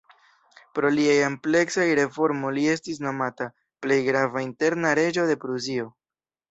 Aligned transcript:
Pro 0.77 0.89
liaj 0.95 1.17
ampleksaj 1.25 1.85
reformoj 2.01 2.55
li 2.57 2.65
estis 2.73 3.05
nomata 3.09 3.51
"plej 3.85 4.03
grava 4.13 4.47
interna 4.51 4.97
reĝo 5.03 5.33
de 5.33 5.43
Prusio". 5.47 5.91